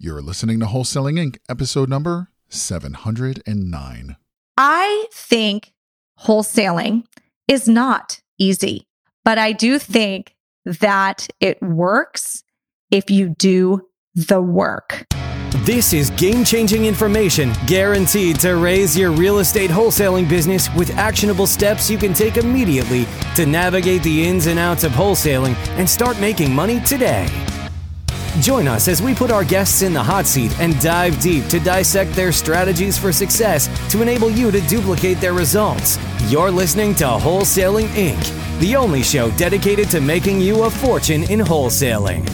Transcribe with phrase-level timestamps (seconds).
[0.00, 4.16] You're listening to Wholesaling Inc., episode number 709.
[4.56, 5.72] I think
[6.20, 7.02] wholesaling
[7.48, 8.86] is not easy,
[9.24, 12.44] but I do think that it works
[12.92, 15.04] if you do the work.
[15.64, 21.48] This is game changing information guaranteed to raise your real estate wholesaling business with actionable
[21.48, 23.04] steps you can take immediately
[23.34, 27.26] to navigate the ins and outs of wholesaling and start making money today.
[28.40, 31.58] Join us as we put our guests in the hot seat and dive deep to
[31.58, 35.98] dissect their strategies for success to enable you to duplicate their results.
[36.28, 41.40] You're listening to Wholesaling Inc., the only show dedicated to making you a fortune in
[41.40, 42.28] wholesaling.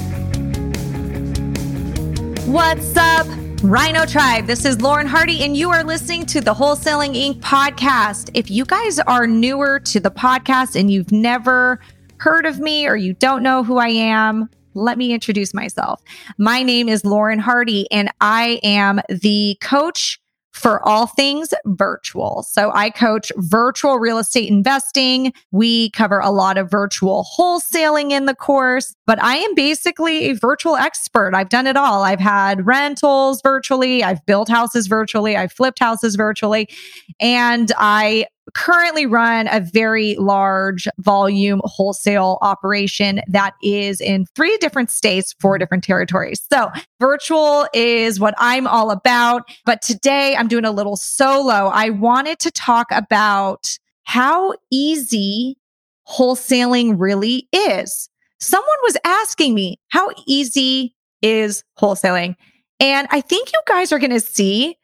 [2.47, 3.27] What's up,
[3.63, 4.47] Rhino Tribe?
[4.47, 7.41] This is Lauren Hardy, and you are listening to the Wholesaling Inc.
[7.41, 8.31] podcast.
[8.35, 11.81] If you guys are newer to the podcast and you've never
[12.19, 16.03] heard of me or you don't know who I am, let me introduce myself.
[16.39, 20.21] My name is Lauren Hardy, and I am the coach
[20.55, 22.45] for all things virtual.
[22.49, 25.33] So I coach virtual real estate investing.
[25.51, 30.35] We cover a lot of virtual wholesaling in the course, but I am basically a
[30.35, 31.35] virtual expert.
[31.35, 32.05] I've done it all.
[32.05, 36.69] I've had rentals virtually, I've built houses virtually, I've flipped houses virtually,
[37.19, 44.91] and I currently run a very large volume wholesale operation that is in three different
[44.91, 46.43] states, four different territories.
[46.53, 49.43] So virtual is what I'm all about.
[49.65, 51.71] But today I'm doing a little solo.
[51.73, 55.57] I wanted to talk about how easy
[56.09, 58.11] wholesaling really is.
[58.41, 62.37] Someone was asking me, how easy is wholesaling?
[62.79, 64.77] And I think you guys are going to see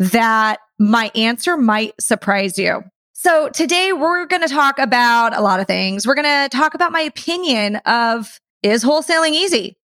[0.00, 2.82] that my answer might surprise you.
[3.24, 6.06] So today we're going to talk about a lot of things.
[6.06, 9.78] We're going to talk about my opinion of is wholesaling easy?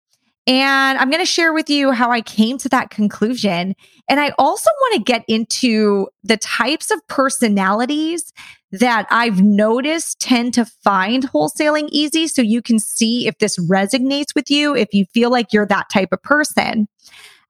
[0.47, 3.75] And I'm going to share with you how I came to that conclusion.
[4.11, 8.31] And I also want to get into the types of personalities
[8.73, 12.27] that I've noticed tend to find wholesaling easy.
[12.27, 15.89] So you can see if this resonates with you, if you feel like you're that
[15.91, 16.89] type of person.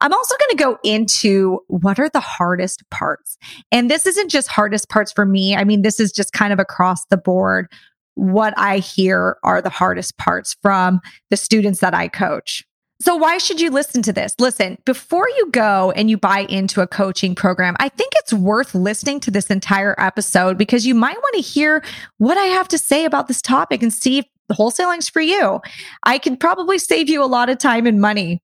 [0.01, 3.37] I'm also going to go into what are the hardest parts.
[3.71, 5.55] And this isn't just hardest parts for me.
[5.55, 7.71] I mean, this is just kind of across the board.
[8.15, 11.01] What I hear are the hardest parts from
[11.31, 12.65] the students that I coach.
[13.03, 14.35] So, why should you listen to this?
[14.39, 18.75] Listen, before you go and you buy into a coaching program, I think it's worth
[18.75, 21.83] listening to this entire episode because you might want to hear
[22.19, 25.61] what I have to say about this topic and see if wholesaling's for you.
[26.03, 28.43] I can probably save you a lot of time and money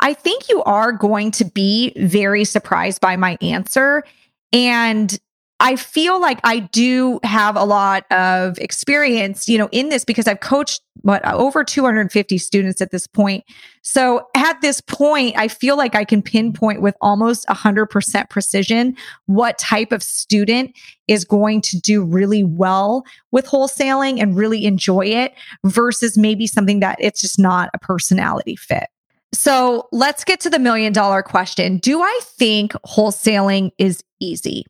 [0.00, 4.04] I think you are going to be very surprised by my answer.
[4.52, 5.18] And
[5.60, 10.28] I feel like I do have a lot of experience, you know, in this because
[10.28, 13.44] I've coached what over 250 students at this point.
[13.82, 18.96] So at this point, I feel like I can pinpoint with almost 100% precision
[19.26, 20.76] what type of student
[21.08, 25.34] is going to do really well with wholesaling and really enjoy it
[25.64, 28.88] versus maybe something that it's just not a personality fit.
[29.32, 31.78] So let's get to the million dollar question.
[31.78, 34.64] Do I think wholesaling is easy?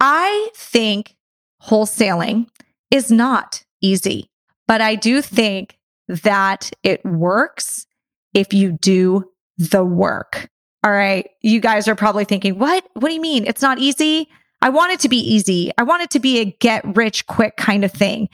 [0.00, 1.16] I think
[1.62, 2.46] wholesaling
[2.90, 4.30] is not easy,
[4.68, 5.78] but I do think
[6.08, 7.86] that it works
[8.34, 9.24] if you do
[9.58, 10.48] the work.
[10.84, 11.28] All right.
[11.42, 12.84] You guys are probably thinking, what?
[12.94, 13.44] What do you mean?
[13.46, 14.28] It's not easy?
[14.62, 15.72] I want it to be easy.
[15.78, 18.28] I want it to be a get rich quick kind of thing.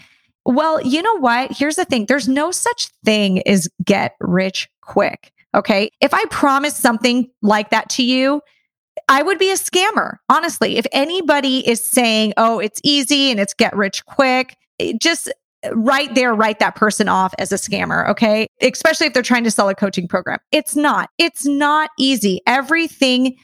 [0.45, 1.53] Well, you know what?
[1.53, 5.33] Here's the thing there's no such thing as get rich quick.
[5.55, 5.91] Okay.
[6.01, 8.41] If I promise something like that to you,
[9.09, 10.17] I would be a scammer.
[10.29, 15.33] Honestly, if anybody is saying, oh, it's easy and it's get rich quick, eh, just
[15.73, 18.09] right there, write that person off as a scammer.
[18.09, 18.47] Okay.
[18.61, 20.39] Especially if they're trying to sell a coaching program.
[20.51, 22.41] It's not, it's not easy.
[22.47, 23.37] Everything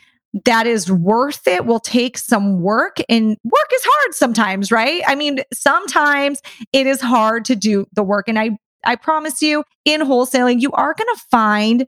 [0.45, 5.03] that is worth it will take some work and work is hard sometimes, right?
[5.07, 6.41] I mean, sometimes
[6.73, 8.29] it is hard to do the work.
[8.29, 11.87] And I I promise you, in wholesaling, you are going to find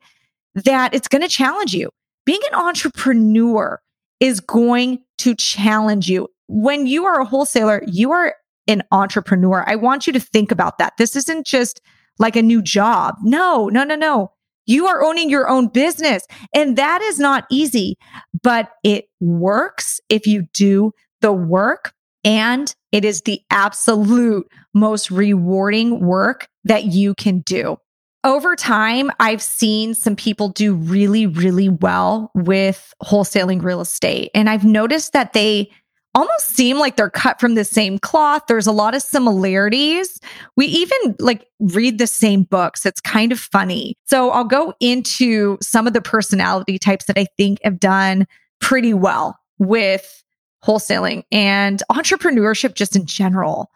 [0.55, 1.89] that it's going to challenge you.
[2.27, 3.81] Being an entrepreneur
[4.21, 6.29] is going to challenge you.
[6.49, 8.35] When you are a wholesaler, you are
[8.69, 9.65] an entrepreneur.
[9.67, 10.93] I want you to think about that.
[10.99, 11.81] This isn't just
[12.19, 13.15] like a new job.
[13.23, 14.33] No, no, no, no.
[14.67, 16.27] You are owning your own business.
[16.55, 17.97] And that is not easy,
[18.43, 20.93] but it works if you do
[21.23, 21.95] the work
[22.25, 27.77] and it is the absolute most rewarding work that you can do.
[28.23, 34.31] Over time, I've seen some people do really, really well with wholesaling real estate.
[34.35, 35.71] And I've noticed that they
[36.15, 38.43] almost seem like they're cut from the same cloth.
[38.47, 40.19] There's a lot of similarities.
[40.57, 42.85] We even like read the same books.
[42.85, 43.95] It's kind of funny.
[44.07, 48.27] So I'll go into some of the personality types that I think have done
[48.61, 50.23] pretty well with
[50.65, 53.71] wholesaling and entrepreneurship just in general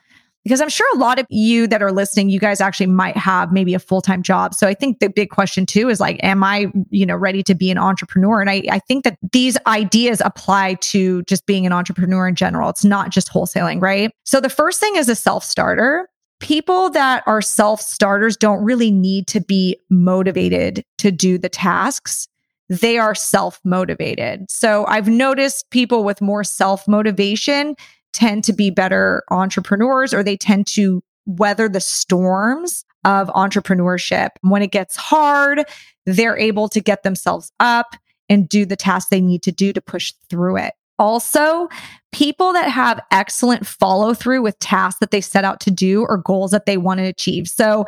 [0.45, 3.51] because I'm sure a lot of you that are listening, you guys actually might have
[3.51, 4.55] maybe a full time job.
[4.55, 7.55] So I think the big question too is like, am I, you know, ready to
[7.55, 8.41] be an entrepreneur?
[8.41, 12.69] And I, I think that these ideas apply to just being an entrepreneur in general.
[12.69, 14.13] It's not just wholesaling, right?
[14.25, 16.09] So the first thing is a self starter.
[16.41, 22.29] People that are self starters don't really need to be motivated to do the tasks
[22.69, 24.51] they are self motivated.
[24.51, 27.77] So I've noticed people with more self motivation
[28.13, 34.31] tend to be better entrepreneurs or they tend to weather the storms of entrepreneurship.
[34.43, 35.65] When it gets hard,
[36.07, 37.97] they're able to get themselves up
[38.29, 40.75] and do the tasks they need to do to push through it.
[40.99, 41.69] Also,
[42.13, 46.19] people that have excellent follow through with tasks that they set out to do or
[46.19, 47.49] goals that they want to achieve.
[47.49, 47.85] So,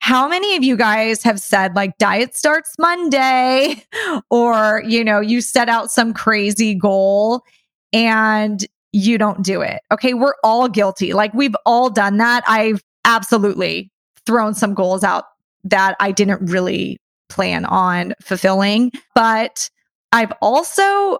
[0.00, 3.84] how many of you guys have said like diet starts Monday
[4.30, 7.42] or, you know, you set out some crazy goal
[7.92, 9.80] and you don't do it.
[9.92, 10.14] Okay.
[10.14, 11.12] We're all guilty.
[11.12, 12.44] Like we've all done that.
[12.46, 13.90] I've absolutely
[14.24, 15.24] thrown some goals out
[15.64, 19.68] that I didn't really plan on fulfilling, but
[20.12, 21.18] I've also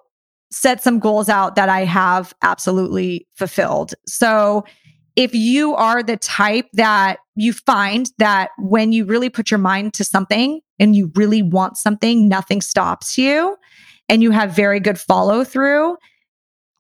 [0.50, 3.94] set some goals out that I have absolutely fulfilled.
[4.06, 4.64] So
[5.16, 9.94] if you are the type that you find that when you really put your mind
[9.94, 13.56] to something and you really want something, nothing stops you
[14.08, 15.96] and you have very good follow through,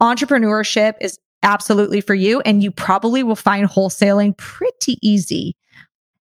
[0.00, 2.40] entrepreneurship is absolutely for you.
[2.42, 5.56] And you probably will find wholesaling pretty easy.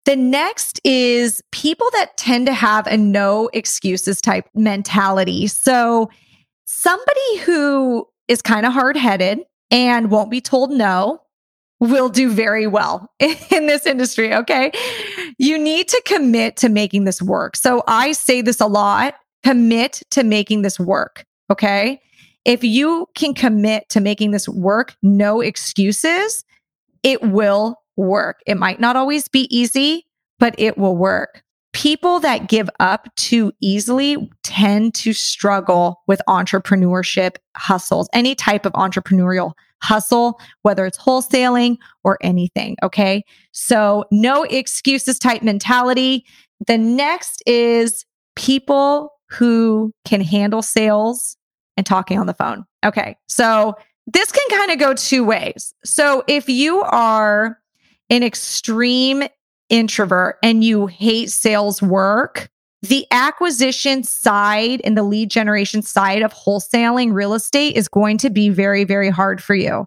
[0.05, 5.47] The next is people that tend to have a no excuses type mentality.
[5.47, 6.09] So,
[6.65, 9.39] somebody who is kind of hard headed
[9.71, 11.21] and won't be told no
[11.79, 14.33] will do very well in this industry.
[14.33, 14.71] Okay.
[15.37, 17.55] You need to commit to making this work.
[17.55, 21.25] So, I say this a lot commit to making this work.
[21.51, 22.01] Okay.
[22.45, 26.43] If you can commit to making this work, no excuses,
[27.03, 28.39] it will work.
[28.45, 30.05] It might not always be easy,
[30.39, 31.42] but it will work.
[31.73, 38.73] People that give up too easily tend to struggle with entrepreneurship hustles, any type of
[38.73, 42.77] entrepreneurial hustle, whether it's wholesaling or anything.
[42.83, 43.23] Okay.
[43.51, 46.25] So no excuses type mentality.
[46.67, 48.05] The next is
[48.35, 51.35] people who can handle sales
[51.75, 52.65] and talking on the phone.
[52.85, 53.17] Okay.
[53.27, 53.73] So
[54.07, 55.73] this can kind of go two ways.
[55.83, 57.57] So if you are
[58.09, 59.23] an extreme
[59.73, 62.47] introvert and you hate sales work,
[62.83, 68.29] the acquisition side and the lead generation side of wholesaling real estate is going to
[68.29, 69.85] be very, very hard for you.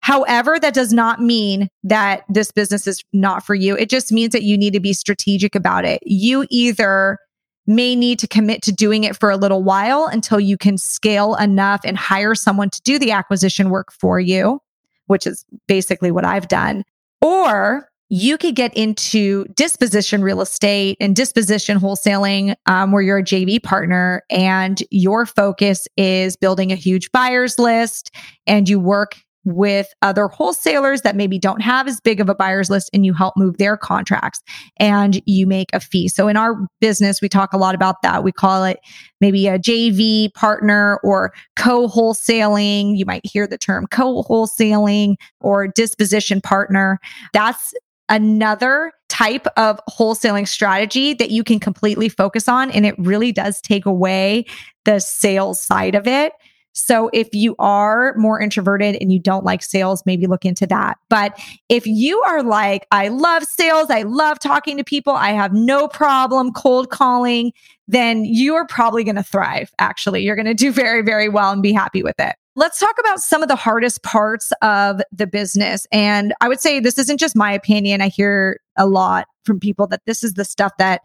[0.00, 3.76] However, that does not mean that this business is not for you.
[3.76, 6.00] It just means that you need to be strategic about it.
[6.04, 7.18] You either
[7.66, 11.34] may need to commit to doing it for a little while until you can scale
[11.34, 14.60] enough and hire someone to do the acquisition work for you,
[15.06, 16.84] which is basically what I've done.
[17.20, 23.22] Or you could get into disposition real estate and disposition wholesaling um, where you're a
[23.22, 28.10] JV partner and your focus is building a huge buyers list
[28.46, 32.68] and you work with other wholesalers that maybe don't have as big of a buyer's
[32.68, 34.42] list and you help move their contracts
[34.78, 36.08] and you make a fee.
[36.08, 38.22] So in our business, we talk a lot about that.
[38.22, 38.80] We call it
[39.20, 42.98] maybe a JV partner or co wholesaling.
[42.98, 46.98] You might hear the term co wholesaling or disposition partner.
[47.32, 47.72] That's
[48.08, 52.70] another type of wholesaling strategy that you can completely focus on.
[52.70, 54.46] And it really does take away
[54.84, 56.32] the sales side of it
[56.78, 60.98] so if you are more introverted and you don't like sales, maybe look into that.
[61.10, 61.38] But
[61.68, 65.88] if you are like, I love sales, I love talking to people, I have no
[65.88, 67.52] problem cold calling,
[67.88, 69.72] then you are probably going to thrive.
[69.78, 72.36] Actually, you're going to do very, very well and be happy with it.
[72.58, 75.86] Let's talk about some of the hardest parts of the business.
[75.92, 78.00] And I would say this isn't just my opinion.
[78.00, 81.02] I hear a lot from people that this is the stuff that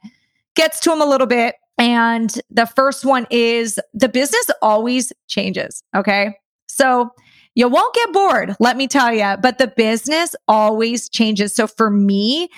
[0.55, 1.53] gets to them a little bit.
[1.77, 5.83] And the first one is the business always changes.
[5.95, 6.35] Okay.
[6.65, 7.11] So
[7.53, 11.55] you won't get bored, let me tell you, but the business always changes.
[11.55, 12.49] So for me,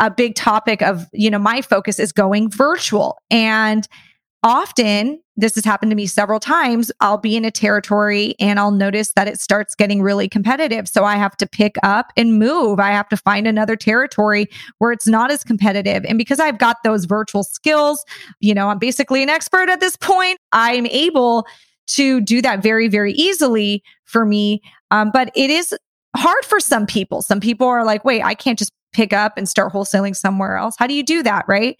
[0.00, 3.16] a big topic of, you know, my focus is going virtual.
[3.30, 3.88] And
[4.42, 6.90] often this has happened to me several times.
[7.00, 10.88] I'll be in a territory and I'll notice that it starts getting really competitive.
[10.88, 12.80] So I have to pick up and move.
[12.80, 14.46] I have to find another territory
[14.78, 16.04] where it's not as competitive.
[16.04, 18.04] And because I've got those virtual skills,
[18.40, 21.46] you know, I'm basically an expert at this point, I'm able
[21.88, 24.60] to do that very, very easily for me.
[24.90, 25.74] Um, but it is
[26.16, 27.22] hard for some people.
[27.22, 30.74] Some people are like, wait, I can't just pick up and start wholesaling somewhere else.
[30.78, 31.44] How do you do that?
[31.46, 31.78] Right.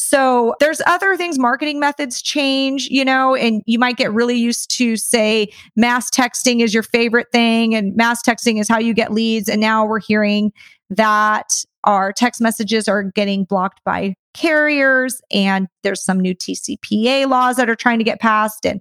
[0.00, 4.70] So there's other things, marketing methods change, you know, and you might get really used
[4.76, 9.12] to say mass texting is your favorite thing and mass texting is how you get
[9.12, 9.48] leads.
[9.48, 10.52] And now we're hearing
[10.88, 17.56] that our text messages are getting blocked by carriers and there's some new TCPA laws
[17.56, 18.80] that are trying to get passed and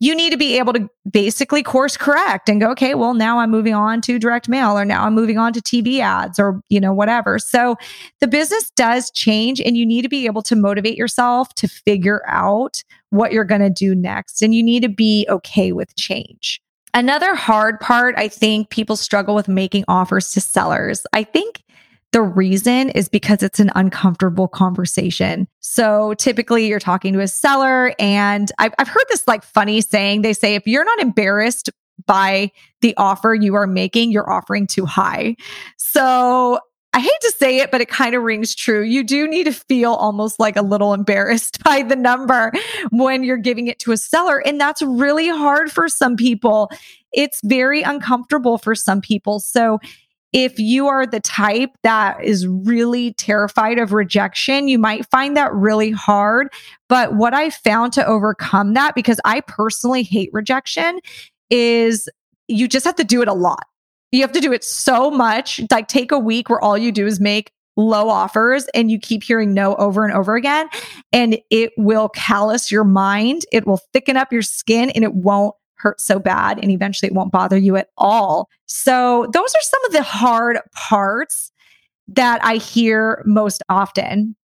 [0.00, 3.50] you need to be able to basically course correct and go, okay, well, now I'm
[3.50, 6.80] moving on to direct mail or now I'm moving on to TV ads or, you
[6.80, 7.38] know, whatever.
[7.38, 7.76] So
[8.20, 12.22] the business does change and you need to be able to motivate yourself to figure
[12.28, 14.40] out what you're going to do next.
[14.42, 16.60] And you need to be okay with change.
[16.94, 21.06] Another hard part, I think people struggle with making offers to sellers.
[21.12, 21.62] I think
[22.12, 25.46] the reason is because it's an uncomfortable conversation.
[25.60, 30.22] So typically you're talking to a seller, and I've, I've heard this like funny saying
[30.22, 31.70] they say, if you're not embarrassed
[32.06, 32.50] by
[32.80, 35.36] the offer you are making, you're offering too high.
[35.76, 36.58] So
[36.94, 38.82] I hate to say it, but it kind of rings true.
[38.82, 42.52] You do need to feel almost like a little embarrassed by the number
[42.90, 44.38] when you're giving it to a seller.
[44.38, 46.70] And that's really hard for some people.
[47.12, 49.40] It's very uncomfortable for some people.
[49.40, 49.78] So
[50.32, 55.52] if you are the type that is really terrified of rejection, you might find that
[55.54, 56.48] really hard.
[56.88, 61.00] But what I found to overcome that, because I personally hate rejection,
[61.50, 62.08] is
[62.46, 63.64] you just have to do it a lot.
[64.12, 65.60] You have to do it so much.
[65.70, 69.22] Like take a week where all you do is make low offers and you keep
[69.22, 70.68] hearing no over and over again.
[71.12, 73.42] And it will callous your mind.
[73.52, 77.14] It will thicken up your skin and it won't hurt so bad and eventually it
[77.14, 78.48] won't bother you at all.
[78.66, 81.52] So, those are some of the hard parts
[82.08, 84.34] that I hear most often.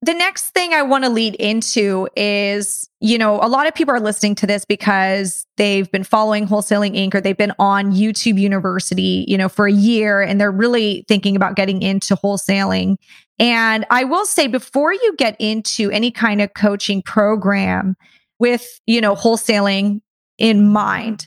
[0.00, 3.92] The next thing I want to lead into is, you know, a lot of people
[3.92, 7.16] are listening to this because they've been following Wholesaling Inc.
[7.16, 11.34] or they've been on YouTube University, you know, for a year and they're really thinking
[11.34, 12.96] about getting into wholesaling.
[13.40, 17.96] And I will say before you get into any kind of coaching program
[18.38, 20.00] with, you know, wholesaling,
[20.38, 21.26] in mind.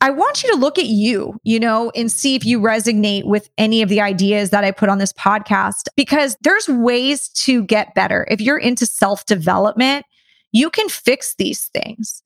[0.00, 3.48] I want you to look at you, you know, and see if you resonate with
[3.56, 7.94] any of the ideas that I put on this podcast because there's ways to get
[7.94, 8.26] better.
[8.30, 10.04] If you're into self development,
[10.52, 12.22] you can fix these things.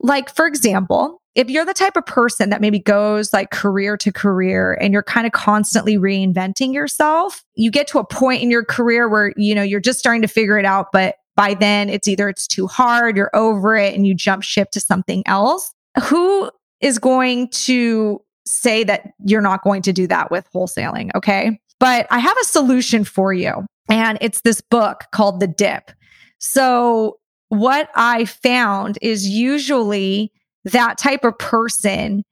[0.00, 4.12] Like, for example, if you're the type of person that maybe goes like career to
[4.12, 8.64] career and you're kind of constantly reinventing yourself, you get to a point in your
[8.64, 12.08] career where, you know, you're just starting to figure it out, but by then it's
[12.08, 15.72] either it's too hard, you're over it, and you jump ship to something else.
[16.04, 16.50] Who
[16.80, 21.10] is going to say that you're not going to do that with wholesaling?
[21.14, 21.58] Okay.
[21.80, 25.90] But I have a solution for you, and it's this book called The Dip.
[26.38, 30.32] So, what I found is usually
[30.64, 32.22] that type of person,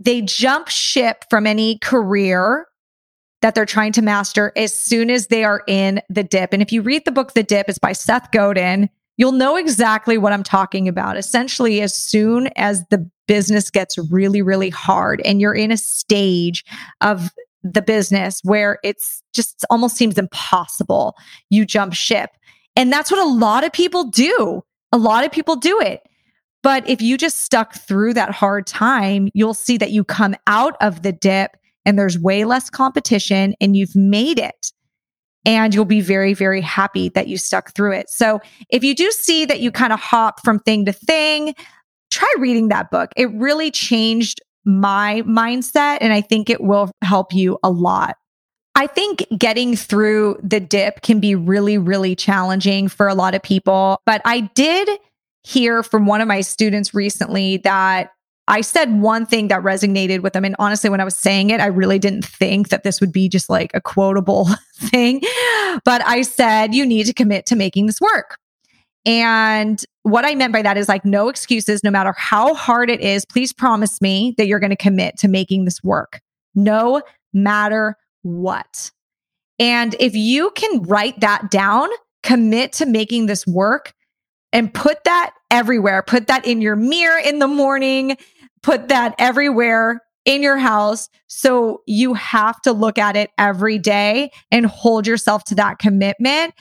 [0.00, 2.67] they jump ship from any career
[3.40, 6.52] that they're trying to master as soon as they are in the dip.
[6.52, 10.18] And if you read the book, The Dip, it's by Seth Godin, you'll know exactly
[10.18, 11.16] what I'm talking about.
[11.16, 16.64] Essentially, as soon as the business gets really, really hard and you're in a stage
[17.00, 17.30] of
[17.62, 21.16] the business where it's just almost seems impossible,
[21.50, 22.30] you jump ship.
[22.76, 24.62] And that's what a lot of people do.
[24.92, 26.00] A lot of people do it.
[26.62, 30.76] But if you just stuck through that hard time, you'll see that you come out
[30.80, 31.56] of the dip
[31.88, 34.72] and there's way less competition and you've made it.
[35.46, 38.10] And you'll be very, very happy that you stuck through it.
[38.10, 41.54] So if you do see that you kind of hop from thing to thing,
[42.10, 43.10] try reading that book.
[43.16, 48.16] It really changed my mindset and I think it will help you a lot.
[48.74, 53.42] I think getting through the dip can be really, really challenging for a lot of
[53.42, 53.98] people.
[54.04, 54.90] But I did
[55.42, 58.10] hear from one of my students recently that
[58.48, 60.44] I said one thing that resonated with them.
[60.44, 63.28] And honestly, when I was saying it, I really didn't think that this would be
[63.28, 65.20] just like a quotable thing.
[65.84, 68.36] But I said, you need to commit to making this work.
[69.04, 73.00] And what I meant by that is like, no excuses, no matter how hard it
[73.00, 76.20] is, please promise me that you're going to commit to making this work,
[76.54, 77.02] no
[77.32, 78.90] matter what.
[79.58, 81.88] And if you can write that down,
[82.22, 83.92] commit to making this work,
[84.52, 88.16] and put that everywhere, put that in your mirror in the morning,
[88.62, 91.08] put that everywhere in your house.
[91.26, 96.54] So you have to look at it every day and hold yourself to that commitment.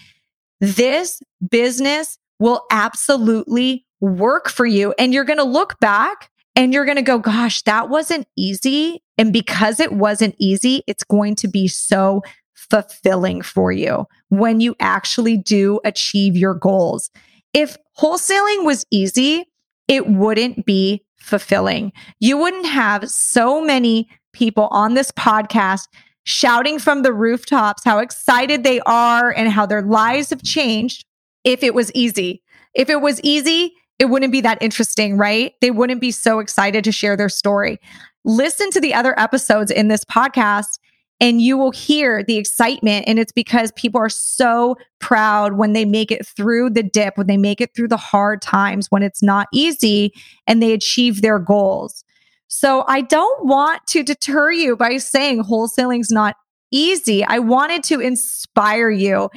[0.62, 4.94] This business will absolutely work for you.
[4.98, 9.04] And you're going to look back and you're going to go, gosh, that wasn't easy.
[9.18, 12.22] And because it wasn't easy, it's going to be so
[12.56, 17.10] fulfilling for you when you actually do achieve your goals.
[17.54, 19.46] If wholesaling was easy,
[19.88, 21.92] it wouldn't be fulfilling.
[22.20, 25.88] You wouldn't have so many people on this podcast
[26.24, 31.06] shouting from the rooftops how excited they are and how their lives have changed
[31.44, 32.42] if it was easy.
[32.74, 35.54] If it was easy, it wouldn't be that interesting, right?
[35.62, 37.80] They wouldn't be so excited to share their story.
[38.26, 40.80] Listen to the other episodes in this podcast
[41.20, 43.06] and you will hear the excitement.
[43.08, 47.28] And it's because people are so proud when they make it through the dip, when
[47.28, 50.14] they make it through the hard times, when it's not easy
[50.46, 52.04] and they achieve their goals.
[52.48, 56.36] So I don't want to deter you by saying wholesaling's not
[56.72, 57.24] easy.
[57.24, 59.30] I wanted to inspire you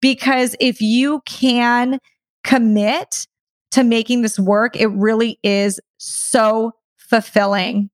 [0.00, 1.98] because if you can
[2.44, 3.26] commit
[3.70, 7.90] to making this work, it really is so fulfilling.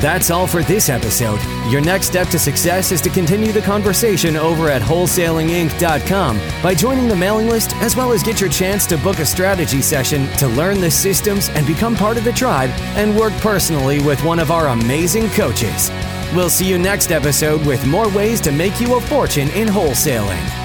[0.00, 1.38] That's all for this episode.
[1.70, 7.06] Your next step to success is to continue the conversation over at wholesalinginc.com by joining
[7.06, 10.48] the mailing list, as well as get your chance to book a strategy session to
[10.48, 14.50] learn the systems and become part of the tribe and work personally with one of
[14.50, 15.90] our amazing coaches.
[16.34, 20.59] We'll see you next episode with more ways to make you a fortune in wholesaling.